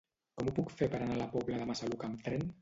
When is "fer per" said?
0.79-1.01